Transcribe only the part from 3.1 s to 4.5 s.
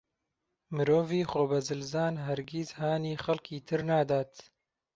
خەڵکی تر نادات.